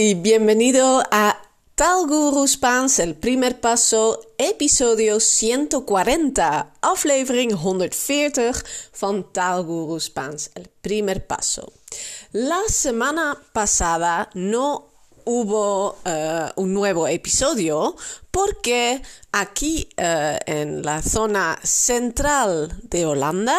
[0.00, 1.42] y bienvenido a
[1.74, 2.46] Tal Guru
[2.98, 8.62] el primer paso, episodio 140, aflevering 140
[9.00, 11.72] van Tal Guru Spaans, el primer paso.
[12.30, 14.86] La semana pasada no
[15.24, 17.96] hubo uh, un nuevo episodio
[18.30, 19.02] porque
[19.32, 23.58] aquí uh, en la zona central de Holanda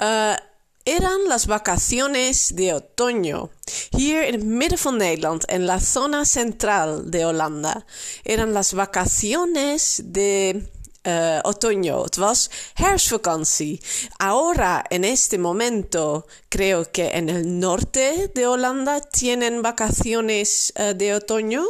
[0.00, 0.47] uh,
[0.88, 3.50] eran las vacaciones de otoño.
[3.90, 7.84] Hier in het midden Nederland, en la zona central de Holanda,
[8.22, 10.62] eran las vacaciones de
[11.02, 12.02] uh, otoño.
[12.02, 13.80] Het was herfstvakantie.
[14.16, 21.14] Ahora, en este momento, creo que en el norte de Holanda tienen vacaciones uh, de
[21.14, 21.64] otoño.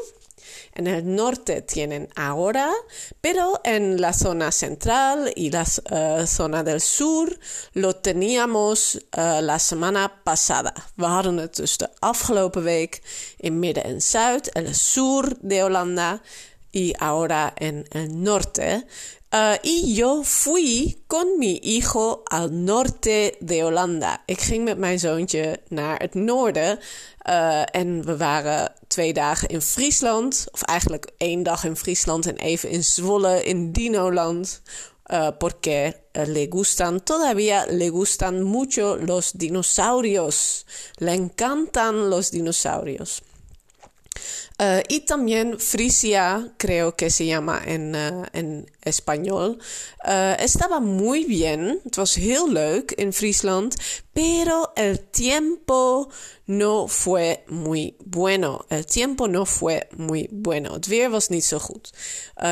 [0.78, 2.70] En el norte tienen ahora,
[3.20, 7.36] pero en la zona central y la uh, zona del sur
[7.72, 10.72] lo teníamos uh, la semana pasada.
[10.96, 13.02] We hadden het dus de afgelopen week
[13.38, 16.22] in midden en zuid, el sur de Holanda
[16.70, 18.86] y ahora en el norte.
[19.30, 24.22] Uh, y yo fui con mi hijo al norte de Holanda.
[24.26, 26.78] Ik ging met mijn zoontje naar het noorden.
[27.28, 30.46] Uh, en we waren twee dagen in Friesland.
[30.50, 34.62] Of eigenlijk één dag in Friesland en even in Zwolle in Dinoland.
[35.06, 40.64] Uh, porque le gustan, todavía le gustan mucho los dinosaurios.
[40.94, 43.22] Le encantan los dinosaurios.
[44.60, 49.58] Uh, y también Frisia, creo que se llama en, uh, en español.
[50.04, 51.80] Uh, estaba muy bien.
[51.84, 53.76] Het was heel leuk in Friesland.
[54.12, 56.08] Pero el tiempo
[56.46, 58.66] no fue muy bueno.
[58.68, 60.74] El tiempo no fue muy bueno.
[60.74, 61.92] Het weer was niet zo goed.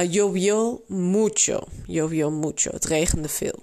[0.09, 1.67] llovió mucho.
[1.89, 2.71] Llovió mucho.
[2.71, 3.59] Het regende veel.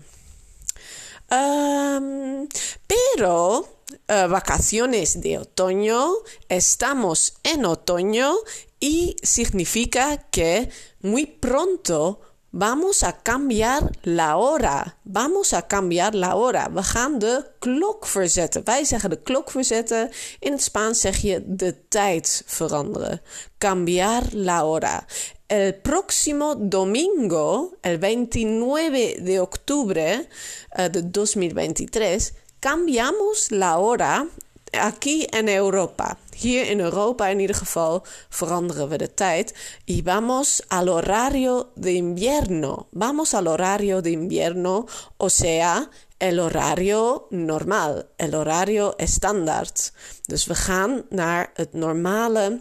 [1.29, 2.47] Um,
[2.85, 3.65] pero
[4.09, 6.11] uh, vacaciones de otoño,
[6.49, 8.35] estamos en otoño
[8.79, 10.69] y significa que
[11.01, 12.19] muy pronto
[12.51, 14.97] vamos a cambiar la hora.
[15.03, 16.69] Vamos a cambiar la hora.
[16.71, 18.63] We gaan de klok verzetten.
[18.65, 20.11] Wij zeggen de klok verzetten.
[20.39, 23.21] In het Spaans zeg je de tijd veranderen.
[23.57, 25.05] Cambiar la hora.
[25.47, 30.27] El próximo domingo, el 29 de octubre
[30.79, 34.25] uh, de 2023, cambiamos la hora
[34.71, 36.17] aquí en Europa.
[36.33, 39.53] Hier in Europa in ieder geval veranderen we de tijd.
[39.85, 42.87] Y vamos al horario de invierno.
[42.91, 44.85] Vamos al horario de invierno,
[45.17, 49.67] o sea, el horario normal, el horario estándar.
[50.25, 52.59] Dus we gaan naar het normale,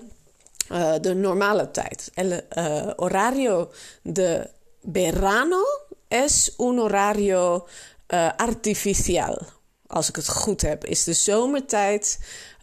[0.70, 2.10] uh, de normale tijd.
[2.14, 3.70] El uh, horario
[4.02, 4.50] de
[4.92, 5.62] verano
[6.08, 7.66] es un horario
[8.08, 9.61] uh, artificial
[9.92, 12.19] als ik het goed heb, is de zomertijd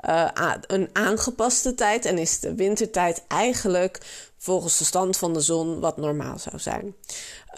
[0.09, 3.99] uh, een aangepaste tijd en is de wintertijd eigenlijk
[4.37, 6.95] volgens de stand van de zon wat normaal zou zijn.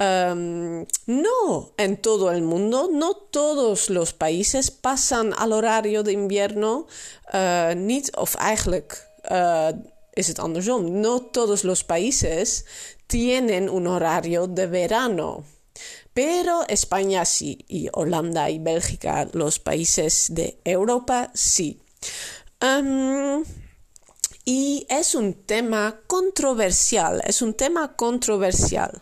[0.01, 6.87] Um, no, en todo el mundo, no todos los países pasan al horario de invierno.
[7.35, 9.67] Uh, niet, of eigenlijk uh,
[10.13, 10.99] is het andersom.
[10.99, 12.63] No todos los países
[13.05, 15.43] tienen un horario de verano.
[16.13, 21.79] Pero España sí, y Holanda y Bélgica, los países de Europa, sí.
[24.43, 29.01] Y es un tema controversial, es un tema controversial,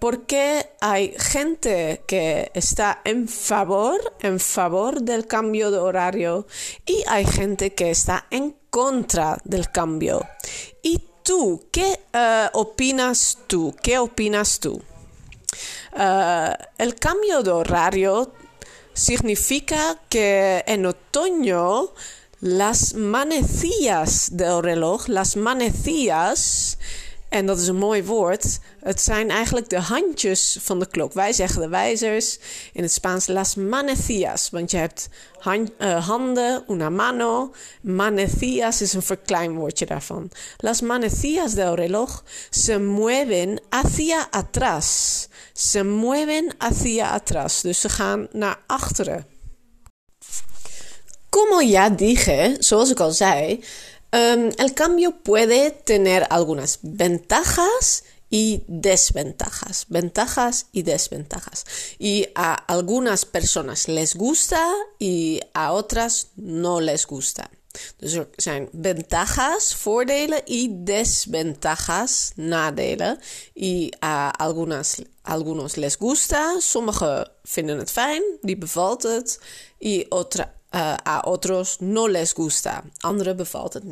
[0.00, 6.46] porque hay gente que está en favor, en favor del cambio de horario
[6.86, 10.24] y hay gente que está en contra del cambio.
[10.82, 13.74] ¿Y tú, qué uh, opinas tú?
[13.82, 14.80] ¿Qué opinas tú?
[15.96, 18.30] Uh, el cambio de horario
[18.92, 21.88] significa que en otoño
[22.40, 26.78] las manecillas del reloj, las manecillas,
[27.28, 31.12] en dat is een mooi woord, het zijn eigenlijk de handjes van de klok.
[31.12, 32.38] Wij zeggen de wijzers,
[32.72, 35.08] in het Spaans las manecillas, want je hebt
[35.46, 37.52] uh, handen, una mano.
[37.80, 40.30] Manecillas is een verkleinwoordje daarvan.
[40.56, 42.08] Las manecillas del reloj
[42.50, 45.28] se mueven hacia atrás.
[45.52, 49.26] Se mueven hacia atrás, dus ze gaan naar achteren.
[51.30, 53.64] Como ya dije, zoals ik al zei,
[54.12, 59.86] um, el cambio puede tener algunas ventajas y desventajas.
[59.88, 61.64] Ventajas y desventajas.
[61.98, 67.50] Y a algunas personas les gusta y a otras no les gusta.
[67.96, 73.18] Dus er zijn ventajas, voordelen y desventajas, nadelen.
[73.54, 79.40] Y a algunas, algunos les gusta, sommigen vinden het fijn, die bevalt het.
[79.78, 83.84] Y otra, uh, a otros no les gusta, anderen bevalt het.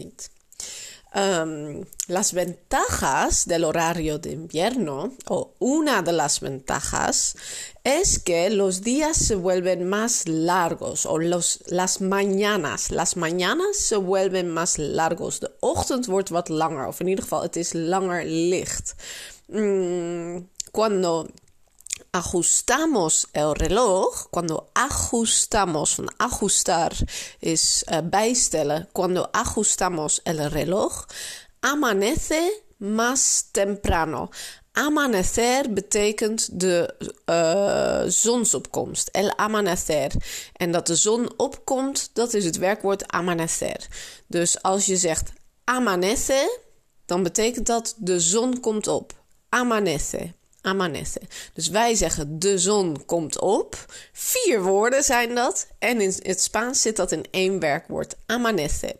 [1.16, 7.36] Um, las ventajas del horario de invierno, o una de las ventajas,
[7.84, 12.90] es que los días se vuelven más largos, o las mañanas.
[12.90, 15.38] Las mañanas se vuelven más largos.
[15.38, 16.48] De ochtend wordt wat
[22.14, 26.92] ajustamos el reloj, cuando ajustamos, van ajustar
[27.40, 31.06] is uh, bijstellen, cuando ajustamos el reloj,
[31.60, 34.30] amanece más temprano.
[34.72, 36.94] Amanecer betekent de
[37.26, 40.12] uh, zonsopkomst, el amanecer.
[40.52, 43.86] En dat de zon opkomt, dat is het werkwoord amanecer.
[44.26, 45.32] Dus als je zegt
[45.64, 46.58] amanece,
[47.06, 49.12] dan betekent dat de zon komt op.
[49.48, 50.34] Amanece
[50.64, 51.20] amanece.
[51.52, 53.84] Dus wij zeggen de zon komt op.
[54.12, 55.66] Vier woorden zijn dat.
[55.78, 58.16] En in het Spaans zit dat in één werkwoord.
[58.26, 58.96] Amanece.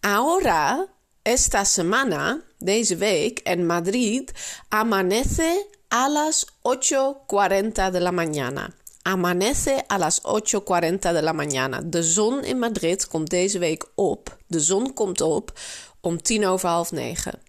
[0.00, 0.86] Ahora,
[1.22, 4.32] esta semana, deze week, en Madrid,
[4.68, 8.74] amanece a las 8.40 de la mañana.
[9.02, 11.80] Amanece a las 8.40 de la mañana.
[11.82, 14.36] De zon in Madrid komt deze week op.
[14.46, 15.52] De zon komt op
[16.00, 17.40] om tien over half negen.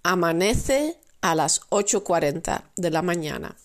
[0.00, 3.56] Amanece a las 8.40 de la mañana.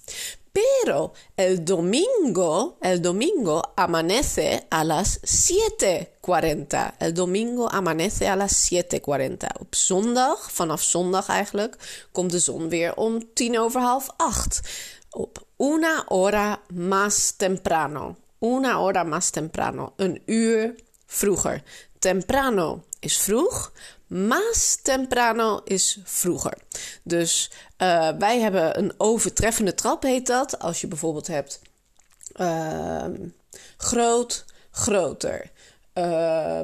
[0.56, 6.94] Pero el domingo, el domingo amanece a las 7.40.
[7.00, 9.50] El domingo amanece a las 7.40.
[9.60, 11.75] Op zondag, vanaf zondag eigenlijk,
[12.12, 14.62] komt de zon weer om tien over half acht.
[15.10, 18.16] Op una hora más temprano.
[18.40, 19.94] Una hora más temprano.
[19.96, 20.75] Een uur
[21.06, 21.63] vroeger.
[22.06, 23.72] Temprano is vroeg.
[24.07, 26.57] Más temprano is vroeger.
[27.04, 30.60] Dus uh, wij hebben een overtreffende trap, heet dat.
[30.60, 31.62] Als je bijvoorbeeld hebt
[32.36, 33.06] uh,
[33.78, 35.52] groot, groter.
[35.94, 36.60] Uh,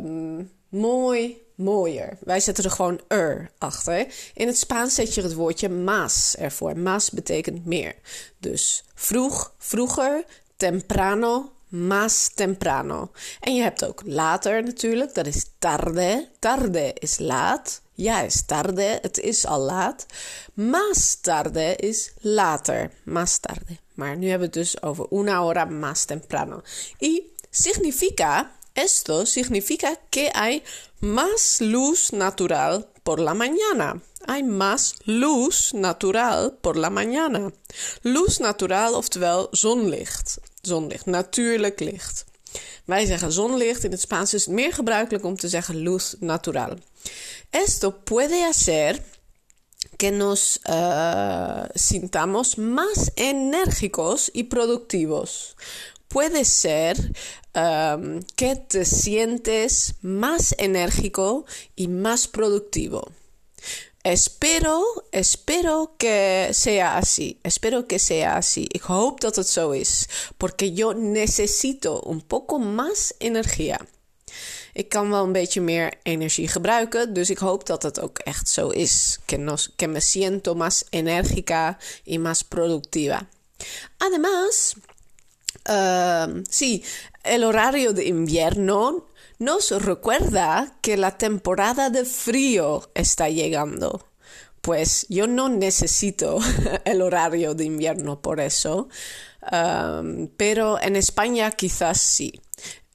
[0.70, 2.18] mooi, mooier.
[2.20, 4.08] Wij zetten er gewoon er achter.
[4.34, 6.78] In het Spaans zet je het woordje más ervoor.
[6.78, 7.96] Más betekent meer.
[8.38, 10.24] Dus vroeg, vroeger,
[10.56, 13.12] temprano, más temprano.
[13.40, 16.30] En je hebt ook later natuurlijk, dat is tarde.
[16.40, 17.82] Tarde is laat.
[17.94, 20.06] Ja, is tarde, het is al laat.
[20.54, 22.92] Más tarde is later.
[23.04, 23.78] Más tarde.
[23.94, 26.62] Maar nu hebben we het dus over una hora más temprano.
[27.00, 30.64] Y significa, esto significa que hay
[31.00, 34.02] más luz natural por la mañana.
[34.26, 37.52] Hay más luz natural por la mañana.
[38.02, 42.26] Luz natural, oftewel zonlicht zonlicht, natuurlijk licht.
[42.86, 46.78] Wij zeggen zonlicht, in het Spaans is het meer gebruikelijk om te zeggen luz natural.
[47.50, 49.00] Esto puede hacer
[49.98, 55.56] que nos uh, sintamos más enérgicos y productivos.
[56.08, 56.98] Puede ser
[57.54, 63.12] um, que te sientes más enérgico y más productivo.
[64.04, 67.40] Espero, espero que sea así.
[67.44, 68.66] Espero que sea así.
[68.68, 70.08] Ik hoop dat het zo is.
[70.38, 73.80] Porque yo necesito un poco más energía.
[74.74, 78.50] Ik kan wel een beetje meer energie gebruiken, dus ik hoop dat het ook echt
[78.50, 79.20] zo is.
[79.76, 83.28] Que, me siento más enérgica y más productiva.
[83.98, 84.76] Además,
[85.70, 86.84] uh, sí,
[87.22, 89.06] el horario de invierno
[89.42, 94.08] nos recuerda que la temporada de frío está llegando.
[94.62, 96.38] Pues yo no necesito
[96.86, 98.88] el horario de invierno por eso,
[99.52, 102.40] um, pero en España quizás sí.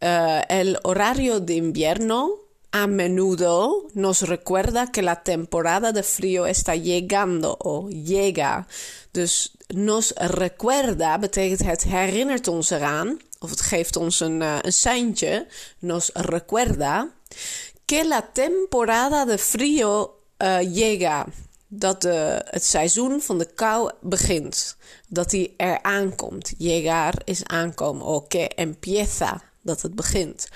[0.01, 2.31] Uh, el horario de invierno
[2.71, 8.69] a menudo nos recuerda que la temporada de frío está llegando o llega.
[9.13, 14.73] Dus nos recuerda betekent het herinnert ons eraan of het geeft ons een, uh, een
[14.73, 15.47] seintje,
[15.79, 17.09] nos recuerda,
[17.85, 21.27] que la temporada de frío uh, llega.
[21.69, 24.77] Dat de, het seizoen van de kou begint.
[25.09, 26.53] Dat die eraan komt.
[26.59, 28.07] Llegar is aankomen.
[28.07, 29.43] O que empieza.
[29.63, 30.49] Dat het begint.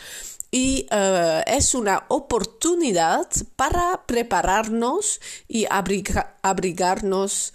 [0.50, 7.52] Y uh, es una oportunidad para prepararnos y abriga, abrigarnos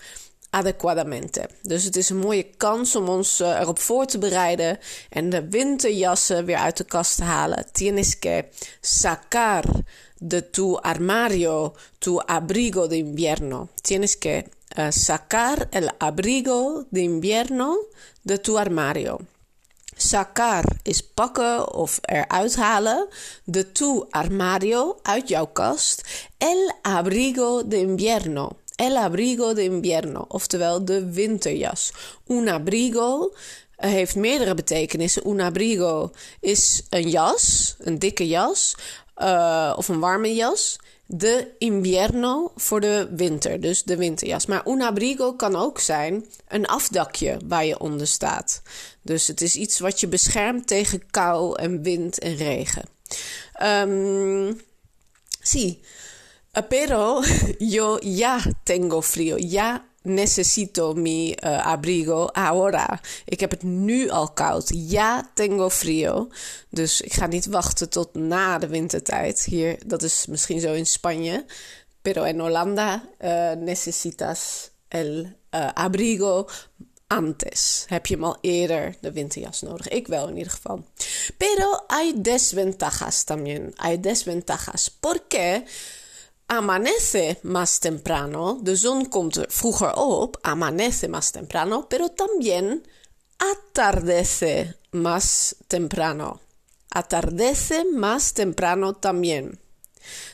[0.56, 1.50] adequadamente.
[1.62, 5.50] Dus het is een mooie kans om ons uh, erop voor te bereiden en de
[5.50, 7.66] winterjassen weer uit de kast te halen.
[7.72, 8.46] Tienes que
[8.82, 9.66] sacar
[10.18, 13.68] de tu armario tu abrigo de invierno.
[13.82, 14.44] Tienes que
[14.78, 17.78] uh, sacar el abrigo de invierno
[18.22, 19.20] de tu armario.
[19.98, 23.08] Sacar is pakken of eruit halen.
[23.44, 26.02] De tu armario uit jouw kast.
[26.38, 31.92] El abrigo de invierno el abrigo de invierno, oftewel de winterjas.
[32.28, 33.34] Un abrigo
[33.76, 35.28] heeft meerdere betekenissen.
[35.28, 38.76] Un abrigo is een jas, een dikke jas,
[39.18, 40.78] uh, of een warme jas.
[41.08, 44.46] de invierno voor de winter, dus de winterjas.
[44.46, 48.62] Maar un abrigo kan ook zijn een afdakje waar je onder staat.
[49.02, 52.84] Dus het is iets wat je beschermt tegen kou en wind en regen.
[53.62, 54.62] Um,
[55.42, 55.82] sí,
[56.64, 57.22] pero
[57.60, 63.02] yo ya tengo frío, ya necesito mi uh, abrigo ahora.
[63.26, 64.72] Ik heb het nu al koud.
[64.74, 66.28] Ja, tengo frío.
[66.70, 69.44] Dus ik ga niet wachten tot na de wintertijd.
[69.44, 71.46] Hier, dat is misschien zo in Spanje.
[72.02, 76.48] Pero en Holanda uh, necesitas el uh, abrigo
[77.08, 77.86] antes.
[77.88, 79.88] Heb je hem al eerder de winterjas nodig?
[79.88, 80.86] Ik wel in ieder geval.
[81.38, 83.74] Pero hay desventajas también.
[83.76, 84.98] Hay desventajas.
[85.00, 85.64] ¿Por qué?
[86.46, 92.84] Amanece más temprano, de zon komt vroeger op, amanece más temprano, pero también
[93.38, 96.40] atardece más temprano.
[96.90, 99.60] Atardece más temprano también.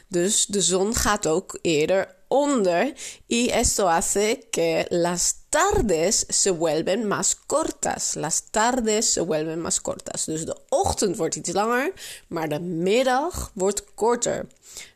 [0.08, 2.94] Dus de zon gaat ook eerder onder
[3.28, 8.16] y esto hace que las tardes se vuelven más cortas.
[8.16, 10.26] Las tardes se vuelven más cortas.
[10.26, 11.94] Dus de ochtend wordt iets langer,
[12.28, 14.48] maar de middag wordt korter.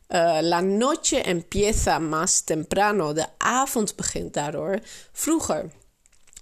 [0.08, 3.12] Uh, la noche empieza más temprano.
[3.12, 4.80] De avond begint daardoor
[5.12, 5.70] vroeger.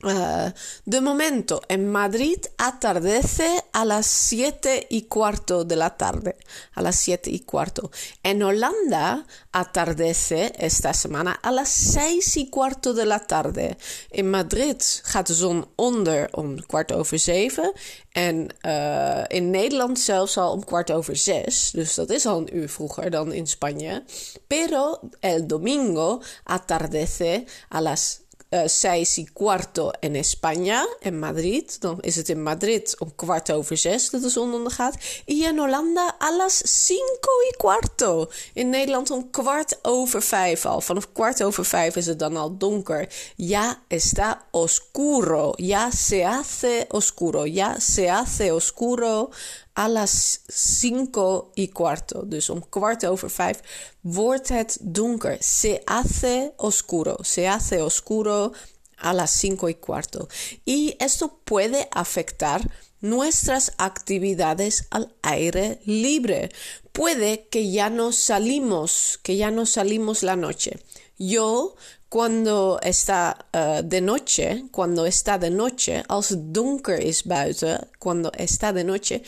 [0.04, 0.50] Uh,
[0.84, 6.36] de momento, en Madrid atardece a las siete y cuarto de la tarde.
[6.74, 7.90] A las siete y cuarto.
[8.22, 13.78] En Holanda atardece esta semana a las seis y cuarto de la tarde.
[14.10, 17.72] In Madrid gaat de zon onder om kwart over zeven.
[18.12, 21.70] En uh, in Nederland zelfs al om kwart over zes.
[21.70, 24.04] Dus dat is al een uur vroeger dan in Spanje.
[24.46, 27.44] Pero el domingo atardece
[27.74, 28.20] a las
[28.50, 31.80] uh, seis y cuarto in España, in Madrid.
[31.80, 34.96] Dan is het in Madrid om kwart over zes dat de zon ondergaat.
[35.26, 38.30] Y en Holanda a las cinco y cuarto.
[38.52, 40.80] In Nederland om kwart over vijf al.
[40.80, 43.08] Vanaf kwart over vijf is het dan al donker.
[43.36, 45.52] Ya está oscuro.
[45.56, 47.46] Ya se hace oscuro.
[47.46, 49.30] Ya se hace oscuro
[49.74, 52.28] a las cinco y cuarto.
[52.28, 53.60] Dus om kwart over vijf
[54.00, 55.36] wordt het donker.
[55.40, 57.16] Se hace oscuro.
[57.20, 58.52] Se hace oscuro
[58.96, 60.28] a las cinco y cuarto.
[60.64, 62.60] Y esto puede afectar
[63.00, 66.50] nuestras actividades al aire libre.
[66.92, 70.78] Puede que ya no salimos, que ya no salimos la noche.
[71.18, 71.74] Yo
[72.08, 78.30] cuando está uh, de noche, cuando está de noche, als het donker is buiten, cuando
[78.30, 79.20] está de noche,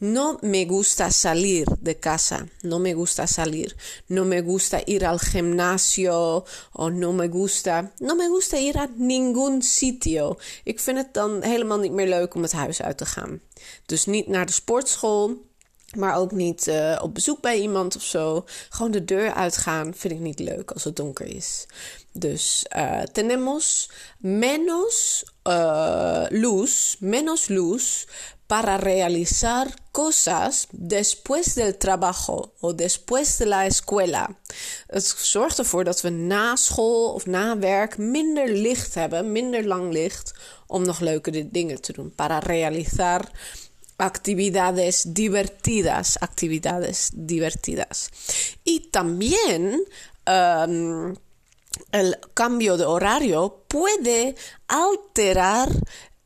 [0.00, 3.76] no me gusta salir de casa, no me gusta salir,
[4.08, 8.88] no me gusta ir al gimnasio o no me gusta, no me gusta ir a
[8.96, 10.38] ningún sitio.
[10.64, 13.40] Ik vind het dan helemaal niet meer leuk om het huis uit te gaan.
[13.86, 15.42] Dus niet naar de sportschool,
[15.96, 18.44] maar ook niet uh, op bezoek bij iemand of zo.
[18.68, 21.66] Gewoon de deur uitgaan vind ik niet leuk als het donker is.
[22.12, 28.04] Dus uh, tenemos menos uh, luz, menos luz
[28.46, 34.36] para realizar cosas después del trabajo o después de la escuela.
[34.86, 39.92] Het zorgt ervoor dat we na school of na werk minder licht hebben, minder lang
[39.92, 40.34] licht,
[40.66, 42.12] om nog leuke dingen te doen.
[42.14, 43.30] Para realizar
[43.96, 48.08] actividades divertidas, actividades divertidas.
[48.62, 49.86] Y también
[50.24, 51.16] um,
[51.90, 54.34] el cambio de horario puede
[54.66, 55.68] alterar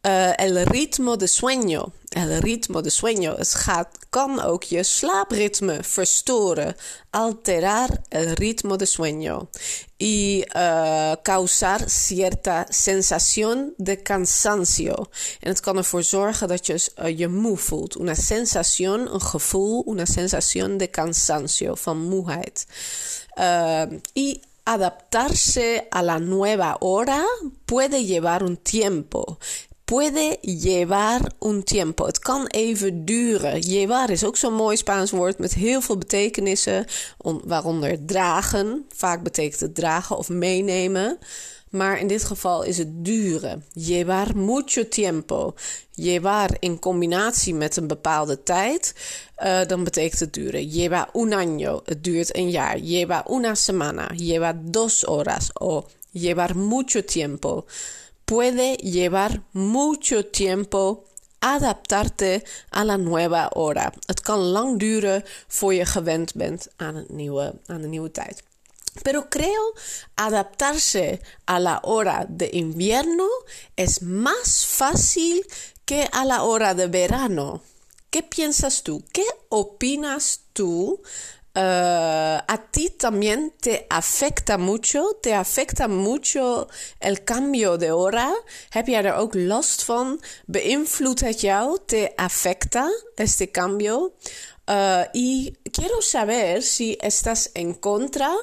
[0.04, 1.92] uh, el ritmo de sueño.
[2.10, 3.36] El ritmo de sueño.
[3.36, 6.76] Het gaat, kan ook je slaapritme verstoren.
[7.10, 9.48] Alterar el ritmo de sueño.
[9.96, 15.06] Y uh, causar cierta sensación de cansancio.
[15.40, 17.96] En het kan ervoor zorgen dat je uh, je moe voelt.
[17.96, 22.66] Una sensación, een gevoel, una sensación de cansancio, van moeheid.
[23.36, 27.24] Uh, y adaptarse a la nueva hora
[27.64, 29.38] puede llevar un tiempo
[29.88, 32.06] puede llevar un tiempo.
[32.06, 33.58] Het kan even duren.
[33.60, 36.86] Llevar is ook zo'n mooi Spaans woord met heel veel betekenissen,
[37.44, 38.84] waaronder dragen.
[38.94, 41.18] Vaak betekent het dragen of meenemen.
[41.70, 43.64] Maar in dit geval is het duren.
[43.72, 45.54] Llevar mucho tiempo.
[45.94, 48.94] Llevar in combinatie met een bepaalde tijd,
[49.42, 50.66] uh, dan betekent het duren.
[50.66, 51.80] Lleva un año.
[51.84, 52.78] Het duurt een jaar.
[52.78, 54.10] Lleva una semana.
[54.14, 55.50] Lleva dos horas.
[55.60, 57.64] O llevar mucho tiempo
[58.28, 61.04] puede llevar mucho tiempo
[61.40, 63.92] adaptarte a la nueva hora.
[64.06, 68.42] Het kan lang duren voor je gewend bent aan, het nieuwe, aan de nieuwe tijd.
[69.02, 69.74] Pero creo
[70.14, 73.28] adaptarse a la hora de invierno
[73.74, 75.46] es más fácil
[75.84, 77.60] que a la hora de verano.
[78.10, 79.02] ¿Qué piensas tú?
[79.12, 81.00] ¿Qué opinas tú?
[81.54, 86.68] Uh, ¿A ti también te afecta mucho, te afecta mucho
[87.00, 88.42] el cambio de hora.
[88.68, 90.20] Heb jij er ook last van?
[90.46, 91.78] Beïnvloedt het jou?
[91.86, 94.12] Te afecta este cambio?
[94.70, 98.36] Uh, y quiero saber si estás en contra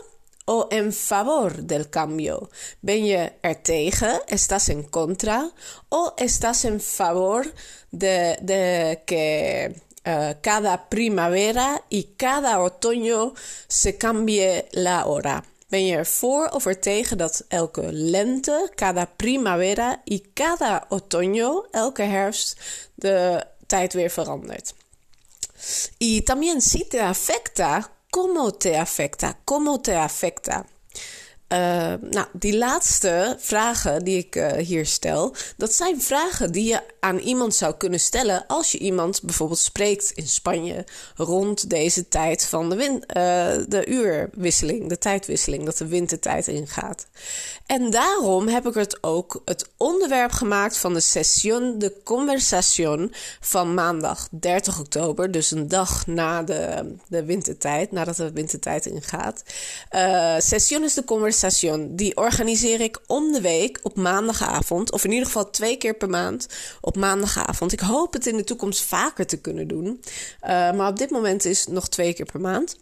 [0.45, 2.50] o en favor del cambio.
[2.79, 4.21] Ben je er tegen?
[4.25, 5.51] ¿Estás en contra?
[5.89, 7.53] ¿O estás en favor
[7.91, 13.33] de, de que uh, cada primavera y cada otoño
[13.67, 15.43] se cambie la hora?
[15.67, 21.65] Ben je er voor of er tegen dat elke lente, cada primavera y cada otoño,
[21.71, 22.59] elke herfst,
[22.95, 24.74] de tijd weer verandert?
[25.97, 29.39] Y también si te afecta ¿Cómo te afecta?
[29.43, 30.65] ¿Cómo te afecta?
[31.49, 36.81] Uh, nou, die laatste vragen die ik uh, hier stel, dat zijn vragen die je
[36.99, 40.85] aan iemand zou kunnen stellen als je iemand bijvoorbeeld spreekt in Spanje
[41.15, 43.03] rond deze tijd van de, win uh,
[43.67, 47.07] de uurwisseling, de tijdwisseling, dat de wintertijd ingaat.
[47.65, 53.73] En daarom heb ik het ook het onderwerp gemaakt van de session de conversation van
[53.73, 59.43] maandag 30 oktober, dus een dag na de, de wintertijd, nadat de wintertijd ingaat.
[60.37, 61.03] Session is de
[61.35, 65.93] conversation, die organiseer ik om de week op maandagavond, of in ieder geval twee keer
[65.93, 66.47] per maand
[66.81, 67.71] op maandagavond.
[67.71, 71.45] Ik hoop het in de toekomst vaker te kunnen doen, uh, maar op dit moment
[71.45, 72.75] is het nog twee keer per maand.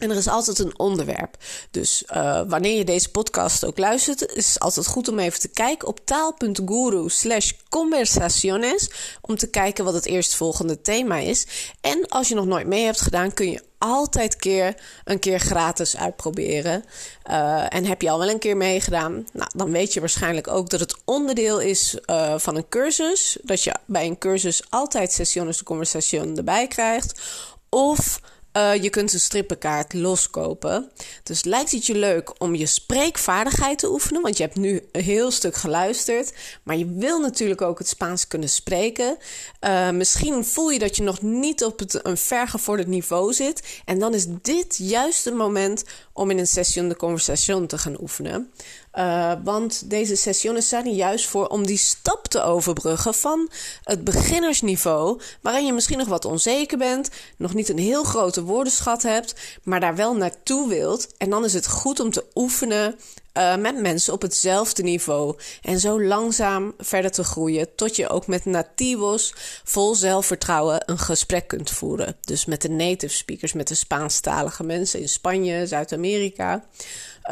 [0.00, 1.36] En er is altijd een onderwerp.
[1.70, 5.48] Dus uh, wanneer je deze podcast ook luistert, is het altijd goed om even te
[5.48, 8.90] kijken op taal.guru slash conversaciones.
[9.20, 11.46] Om te kijken wat het eerstvolgende thema is.
[11.80, 15.96] En als je nog nooit mee hebt gedaan, kun je altijd keer een keer gratis
[15.96, 16.84] uitproberen.
[17.30, 20.70] Uh, en heb je al wel een keer meegedaan, nou, dan weet je waarschijnlijk ook
[20.70, 23.38] dat het onderdeel is uh, van een cursus.
[23.42, 27.20] Dat je bij een cursus altijd sessiones de conversation erbij krijgt.
[27.68, 28.20] Of
[28.52, 30.90] uh, je kunt een strippenkaart loskopen.
[31.22, 34.22] Dus lijkt het je leuk om je spreekvaardigheid te oefenen?
[34.22, 36.32] Want je hebt nu een heel stuk geluisterd.
[36.62, 39.16] Maar je wil natuurlijk ook het Spaans kunnen spreken.
[39.60, 43.80] Uh, misschien voel je dat je nog niet op het, een vergevorderd niveau zit.
[43.84, 45.84] En dan is dit juist het moment
[46.20, 48.50] om in een session de conversation te gaan oefenen.
[48.94, 53.50] Uh, want deze sessiones zijn er juist voor om die stap te overbruggen van
[53.84, 59.02] het beginnersniveau, waarin je misschien nog wat onzeker bent, nog niet een heel grote woordenschat
[59.02, 61.08] hebt, maar daar wel naartoe wilt.
[61.18, 62.98] En dan is het goed om te oefenen
[63.34, 65.36] uh, met mensen op hetzelfde niveau.
[65.62, 71.48] En zo langzaam verder te groeien tot je ook met nativos vol zelfvertrouwen een gesprek
[71.48, 72.16] kunt voeren.
[72.20, 76.64] Dus met de native speakers, met de Spaanstalige mensen in Spanje, Zuid-Amerika.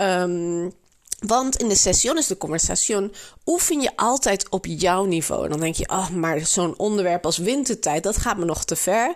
[0.01, 0.73] Um,
[1.19, 3.13] want in de sessiones de conversation
[3.47, 5.45] oefen je altijd op jouw niveau.
[5.45, 8.77] En dan denk je, oh, maar zo'n onderwerp als wintertijd, dat gaat me nog te
[8.77, 9.15] ver.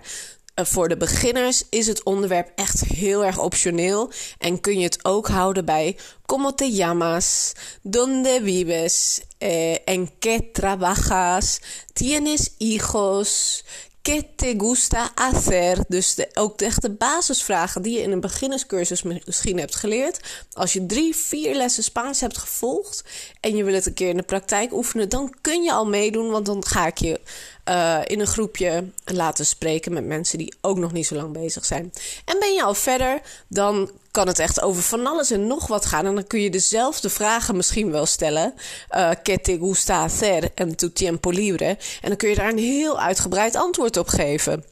[0.66, 4.12] Voor de beginners is het onderwerp echt heel erg optioneel.
[4.38, 5.96] En kun je het ook houden bij
[6.26, 7.52] ¿Cómo te llamas?
[7.82, 9.22] ¿Dónde vives?
[9.38, 11.60] Eh, ¿En qué trabajas?
[11.92, 13.64] ¿Tienes hijos?
[14.02, 15.78] ¿Qué te gusta hacer?
[15.88, 20.44] Dus de, ook de echte basisvragen die je in een beginnerscursus misschien hebt geleerd.
[20.52, 23.04] Als je drie, vier lessen Spaans hebt gevolgd
[23.40, 26.30] en je wil het een keer in de praktijk oefenen, dan kun je al meedoen,
[26.30, 27.20] want dan ga ik je
[27.68, 31.64] uh, in een groepje laten spreken met mensen die ook nog niet zo lang bezig
[31.64, 31.92] zijn.
[32.24, 35.86] En ben je al verder, dan kan het echt over van alles en nog wat
[35.86, 36.06] gaan.
[36.06, 38.54] En dan kun je dezelfde vragen misschien wel stellen.
[38.90, 41.78] Uh, ¿Qué te gusta hacer en tu tiempo libre?
[42.00, 44.64] En dan kun je daar een heel uitgebreid antwoord op geven.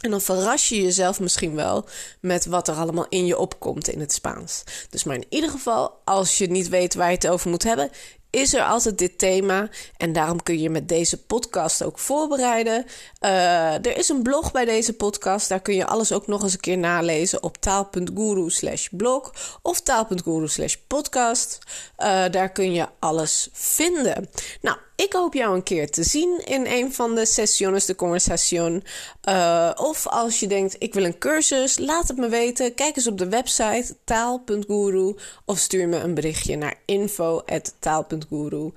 [0.00, 1.88] En dan verras je jezelf misschien wel
[2.20, 4.62] met wat er allemaal in je opkomt in het Spaans.
[4.90, 7.90] Dus maar in ieder geval, als je niet weet waar je het over moet hebben,
[8.34, 9.68] is er altijd dit thema.
[9.96, 12.84] En daarom kun je met deze podcast ook voorbereiden.
[13.20, 15.48] Uh, er is een blog bij deze podcast.
[15.48, 19.80] Daar kun je alles ook nog eens een keer nalezen op taal.guru slash blog of
[19.80, 21.58] taal.guru slash podcast.
[21.98, 24.30] Uh, daar kun je alles vinden.
[24.60, 28.84] Nou, ik hoop jou een keer te zien in een van de sessiones de conversation.
[29.28, 32.74] Uh, of als je denkt, ik wil een cursus, laat het me weten.
[32.74, 38.72] Kijk eens op de website taal.guru of stuur me een berichtje naar info.taal.guru.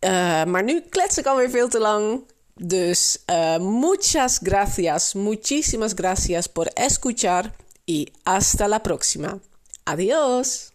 [0.00, 2.22] Uh, maar nu klets ik alweer veel te lang.
[2.54, 7.52] Dus uh, muchas gracias, muchísimas gracias por escuchar
[7.84, 9.38] y hasta la próxima.
[9.84, 10.71] Adiós.